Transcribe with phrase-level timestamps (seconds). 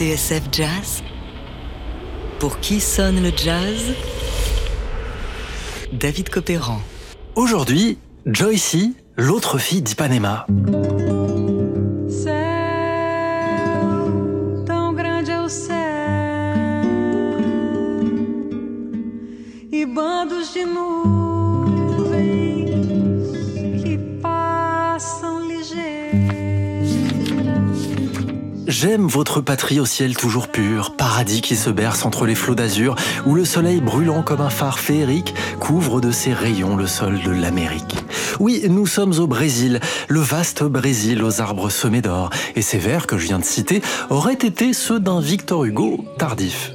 [0.00, 1.02] TSF Jazz?
[2.38, 3.92] Pour qui sonne le jazz?
[5.92, 6.80] David Copéran.
[7.34, 10.46] Aujourd'hui, Joycey, l'autre fille d'Ipanema.
[28.82, 32.94] J'aime votre patrie au ciel toujours pur, paradis qui se berce entre les flots d'azur,
[33.26, 37.30] où le soleil brûlant comme un phare féerique couvre de ses rayons le sol de
[37.30, 37.94] l'Amérique.
[38.38, 43.06] Oui, nous sommes au Brésil, le vaste Brésil aux arbres semés d'or, et ces vers
[43.06, 46.72] que je viens de citer auraient été ceux d'un Victor Hugo tardif.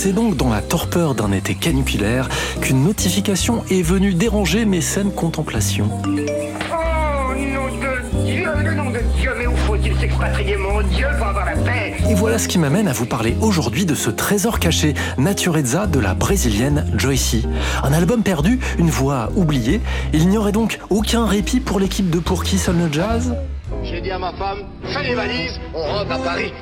[0.00, 2.28] C'est donc dans la torpeur d'un été caniculaire
[2.60, 5.90] qu'une notification est venue déranger mes saines contemplations.
[6.04, 11.26] Oh, nom de Dieu, le nom de Dieu, mais où faut-il s'expatrier, mon Dieu, pour
[11.26, 11.96] avoir la paix?
[12.08, 15.98] Et voilà ce qui m'amène à vous parler aujourd'hui de ce trésor caché, Naturezza de
[15.98, 17.42] la brésilienne Joycey.
[17.82, 19.80] Un album perdu, une voix oubliée.
[20.12, 23.34] Il n'y aurait donc aucun répit pour l'équipe de Pour qui sonne le jazz?
[23.82, 26.52] J'ai dit à ma femme, fais les valises, on rentre à Paris.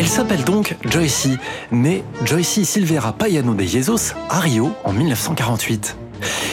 [0.00, 1.36] Elle s'appelle donc Joycey,
[1.72, 5.94] née Joycey Silveira Payano de Jesus à Rio en 1948.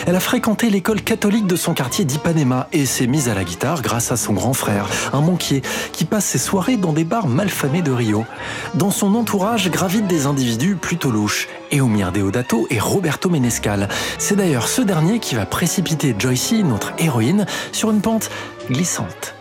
[0.05, 3.81] Elle a fréquenté l'école catholique de son quartier d'Ipanema et s'est mise à la guitare
[3.81, 5.61] grâce à son grand frère, un banquier,
[5.93, 8.25] qui passe ses soirées dans des bars malfamés de Rio.
[8.73, 13.87] Dans son entourage gravitent des individus plutôt louches, Eumir Deodato et Roberto Menescal.
[14.17, 18.29] C'est d'ailleurs ce dernier qui va précipiter Joycey, notre héroïne, sur une pente
[18.69, 19.35] glissante.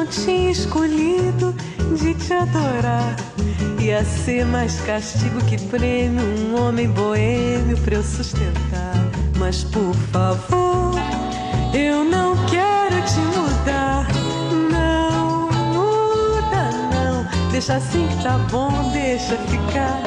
[0.00, 1.54] Não tinha escolhido
[1.94, 3.14] de te adorar.
[3.78, 8.94] Ia ser mais castigo que prêmio, um homem boêmio pra eu sustentar.
[9.36, 10.94] Mas por favor,
[11.74, 14.06] eu não quero te mudar.
[14.72, 17.50] Não muda, não.
[17.50, 20.00] Deixa assim que tá bom, deixa ficar.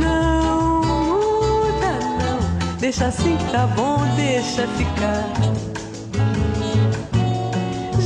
[0.00, 2.76] Não muda, não.
[2.78, 5.73] Deixa assim que tá bom, deixa ficar.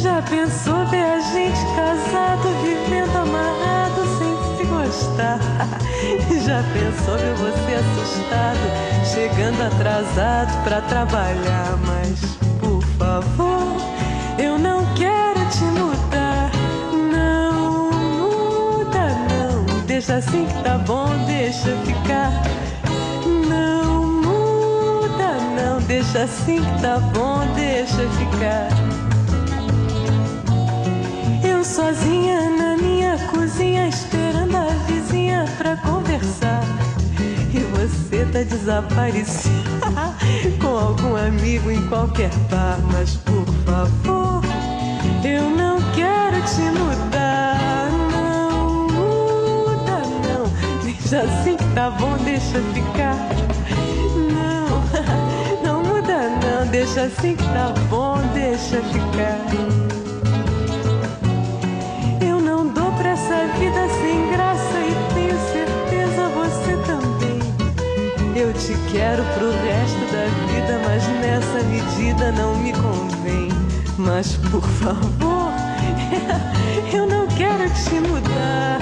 [0.02, 5.40] Já pensou ver a gente casado, vivendo amarrado sem se gostar?
[6.46, 11.76] Já pensou ver você assustado, chegando atrasado pra trabalhar?
[11.84, 12.20] Mas
[12.60, 13.76] por favor,
[14.38, 16.52] eu não quero te mudar.
[17.12, 19.84] Não muda, não.
[19.84, 22.30] Deixa assim que tá bom, deixa ficar.
[23.48, 25.80] Não muda, não.
[25.80, 28.97] Deixa assim que tá bom, deixa ficar.
[31.78, 36.64] Sozinha na minha cozinha, esperando a vizinha pra conversar.
[37.54, 39.54] E você tá desaparecida
[40.60, 42.80] com algum amigo em qualquer bar.
[42.92, 44.42] Mas por favor,
[45.24, 47.88] eu não quero te mudar.
[48.10, 50.82] Não muda, não.
[50.82, 53.14] Deixa assim que tá bom, deixa ficar.
[54.34, 54.82] Não,
[55.62, 56.66] não muda, não.
[56.72, 59.77] Deixa assim que tá bom, deixa ficar.
[68.90, 73.48] Quero pro resto da vida, mas nessa medida não me convém.
[73.98, 75.52] Mas por favor,
[76.92, 78.78] eu não quero te mudar.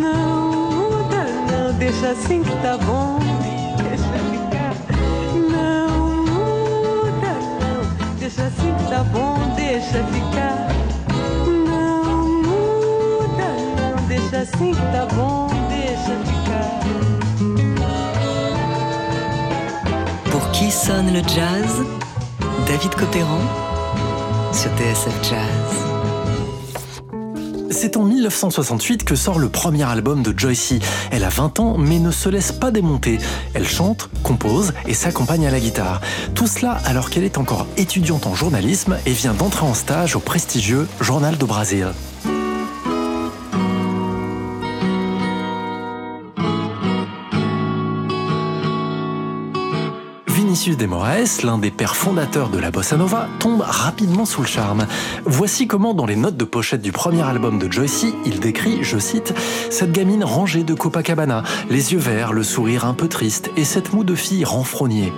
[0.00, 3.18] Não muda, não, deixa assim que tá bom.
[3.82, 4.74] Deixa ficar.
[5.34, 10.68] Não muda, não, deixa assim que tá bom, deixa ficar.
[11.46, 17.13] Não muda, não, deixa assim que tá bom, deixa ficar.
[20.86, 21.82] Sonne le jazz
[22.66, 23.40] David Copéran
[24.52, 25.40] sur TSF Jazz.
[27.70, 30.80] C'est en 1968 que sort le premier album de Joycey.
[31.10, 33.18] Elle a 20 ans mais ne se laisse pas démonter.
[33.54, 36.02] Elle chante, compose et s'accompagne à la guitare.
[36.34, 40.20] Tout cela alors qu'elle est encore étudiante en journalisme et vient d'entrer en stage au
[40.20, 41.94] prestigieux Journal do Brasil.
[50.54, 54.46] Vinicius de Moraes, l'un des pères fondateurs de la bossa nova, tombe rapidement sous le
[54.46, 54.86] charme.
[55.24, 59.00] Voici comment, dans les notes de pochette du premier album de Joycey, il décrit, je
[59.00, 59.34] cite,
[59.68, 63.92] cette gamine rangée de Copacabana, les yeux verts, le sourire un peu triste et cette
[63.92, 65.12] moue de fille renfrognée.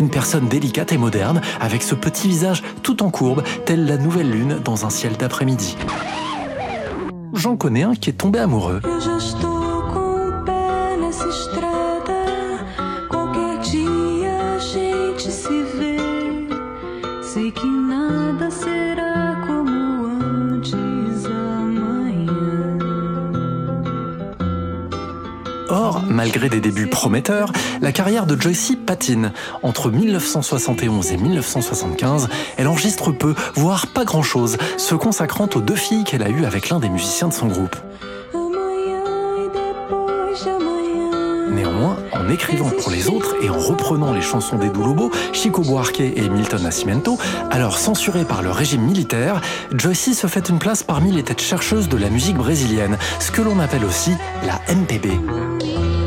[0.00, 4.30] Une personne délicate et moderne, avec ce petit visage tout en courbe, telle la nouvelle
[4.30, 5.78] lune dans un ciel d'après-midi.
[7.32, 8.82] J'en connais un qui est tombé amoureux.
[26.24, 29.32] Malgré des débuts prometteurs, la carrière de Joycey patine.
[29.62, 36.04] Entre 1971 et 1975, elle enregistre peu, voire pas grand-chose, se consacrant aux deux filles
[36.04, 37.76] qu'elle a eues avec l'un des musiciens de son groupe.
[41.50, 46.00] Néanmoins, en écrivant pour les autres et en reprenant les chansons des Lobo, Chico Buarque
[46.00, 47.18] et Milton Nascimento,
[47.50, 49.42] alors censurés par le régime militaire,
[49.74, 53.42] Joycey se fait une place parmi les têtes chercheuses de la musique brésilienne, ce que
[53.42, 54.12] l'on appelle aussi
[54.46, 56.03] la MPB.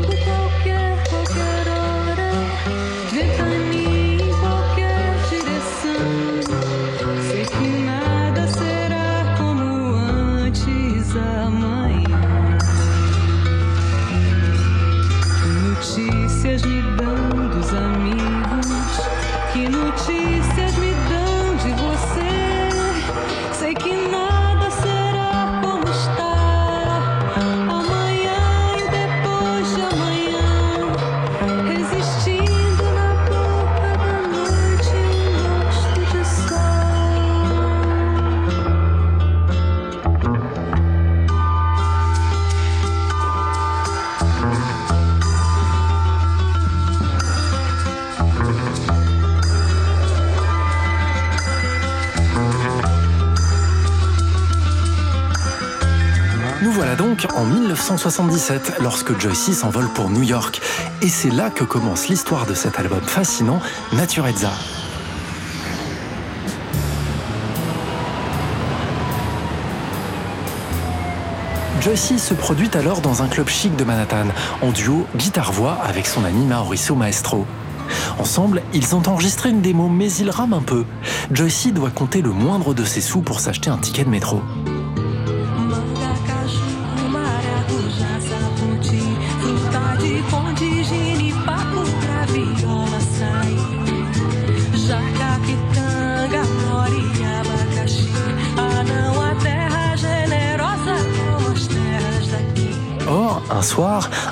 [57.34, 60.60] En 1977 lorsque Joycey s'envole pour New York.
[61.02, 63.60] Et c'est là que commence l'histoire de cet album fascinant,
[63.92, 64.52] Naturezza.
[71.80, 74.26] Joycey se produit alors dans un club chic de Manhattan,
[74.62, 77.46] en duo guitare-voix avec son ami Mauricio Maestro.
[78.18, 80.84] Ensemble, ils ont enregistré une démo, mais ils rament un peu.
[81.32, 84.42] Joycey doit compter le moindre de ses sous pour s'acheter un ticket de métro.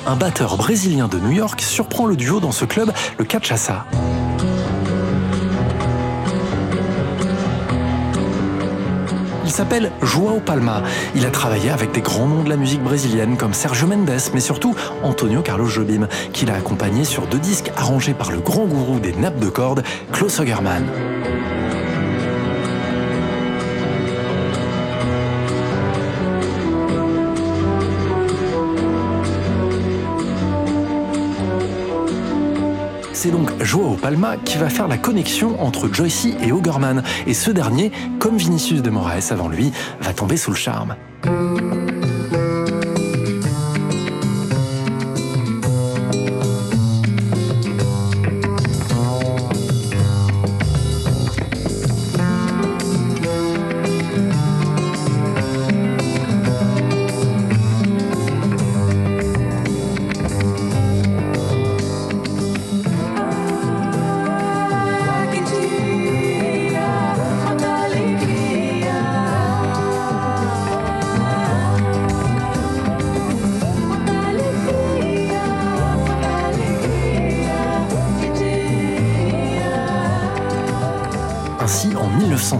[0.05, 3.85] Un batteur brésilien de New York surprend le duo dans ce club, le Cachaça.
[9.45, 10.83] Il s'appelle Joao Palma.
[11.15, 14.41] Il a travaillé avec des grands noms de la musique brésilienne comme Sergio Mendes, mais
[14.41, 18.99] surtout Antonio Carlos Jobim, qu'il a accompagné sur deux disques arrangés par le grand gourou
[18.99, 20.83] des nappes de cordes, Klaus Ogerman.
[33.27, 37.51] C'est donc Joao Palma qui va faire la connexion entre Joycey et Ogerman, et ce
[37.51, 40.95] dernier, comme Vinicius de Moraes avant lui, va tomber sous le charme.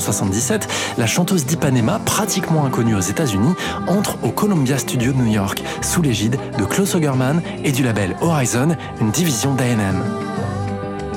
[0.07, 3.53] 1977, la chanteuse d'Ipanema, pratiquement inconnue aux États-Unis,
[3.87, 8.15] entre au Columbia Studio de New York, sous l'égide de Klaus Ogerman et du label
[8.21, 10.26] Horizon, une division d'AM.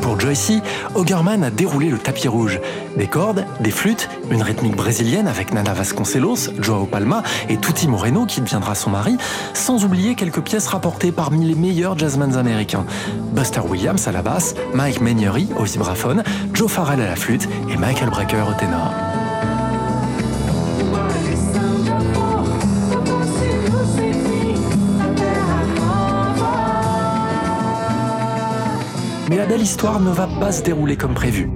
[0.03, 0.63] Pour Joycey,
[0.95, 2.61] Ogerman a déroulé le tapis rouge.
[2.97, 8.27] Des cordes, des flûtes, une rythmique brésilienne avec Nana Vasconcelos, Joao Palma et Tutti Moreno
[8.27, 9.17] qui deviendra son mari,
[9.55, 12.85] sans oublier quelques pièces rapportées parmi les meilleurs jazzmans américains.
[13.33, 16.23] Buster Williams à la basse, Mike Maignery au vibraphone,
[16.55, 19.10] Joe Farrell à la flûte et Michael Brecker au ténor.
[29.51, 31.51] Belle histoire ne va pas se dérouler comme prévu.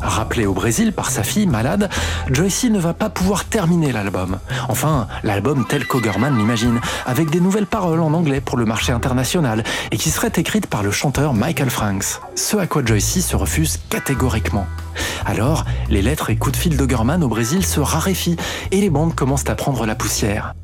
[0.00, 1.90] Rappelé au Brésil par sa fille malade,
[2.30, 4.38] Joycey ne va pas pouvoir terminer l'album.
[4.68, 9.64] Enfin, l'album tel qu'Ogerman l'imagine, avec des nouvelles paroles en anglais pour le marché international
[9.90, 12.20] et qui seraient écrites par le chanteur Michael Franks.
[12.36, 14.66] Ce à quoi Joycey se refuse catégoriquement.
[15.24, 18.36] Alors, les lettres et coups de fil d'Ogerman au Brésil se raréfient
[18.70, 20.54] et les bandes commencent à prendre la poussière.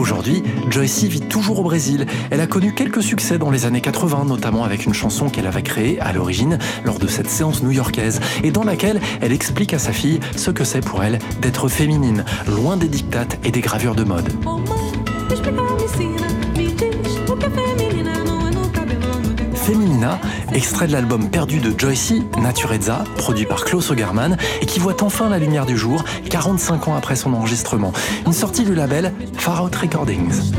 [0.00, 2.06] Aujourd'hui, Joycey vit toujours au Brésil.
[2.30, 5.62] Elle a connu quelques succès dans les années 80, notamment avec une chanson qu'elle avait
[5.62, 9.92] créée à l'origine lors de cette séance new-yorkaise et dans laquelle elle explique à sa
[9.92, 14.04] fille ce que c'est pour elle d'être féminine, loin des dictates et des gravures de
[14.04, 14.32] mode.
[19.54, 20.18] Feminina,
[20.52, 25.28] extrait de l'album perdu de Joycey, Naturezza, produit par Klaus Ogerman, et qui voit enfin
[25.28, 27.92] la lumière du jour 45 ans après son enregistrement.
[28.26, 30.52] Une sortie du label Far Out Recordings.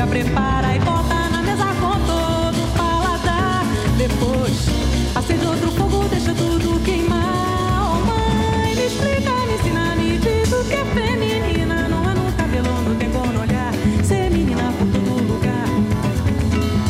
[0.00, 3.66] Pega, prepara e bota na mesa com todo o paladar.
[3.98, 4.66] Depois,
[5.14, 7.20] acende outro fogo, deixa tudo queimar.
[7.82, 11.86] Oh, mãe, me explica, me ensina, me diz o que é feminina.
[11.88, 13.74] Não há no cabelo, não tem como no olhar.
[14.02, 15.68] Ser menina por todo lugar.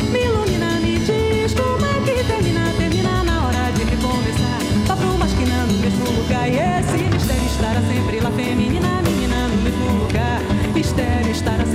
[0.09, 2.71] Me ilumina, me diz como é que termina.
[2.77, 4.59] Termina na hora de recomeçar.
[4.87, 6.47] Vá pro masquinando no mesmo lugar.
[6.47, 10.39] E esse mistério estará sempre lá, feminina, menina no mesmo lugar.
[10.73, 11.70] Mistério estará sempre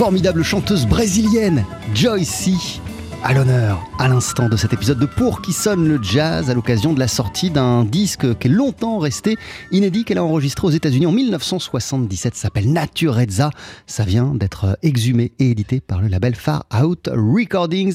[0.00, 1.62] formidable chanteuse brésilienne,
[1.94, 2.48] Joyce
[3.22, 6.94] à l'honneur à l'instant de cet épisode de Pour qui sonne le jazz à l'occasion
[6.94, 9.36] de la sortie d'un disque qui est longtemps resté
[9.72, 12.34] inédit qu'elle a enregistré aux États-Unis en 1977.
[12.34, 13.50] Ça s'appelle Naturezza.
[13.86, 17.88] Ça vient d'être exhumé et édité par le label Far Out Recordings.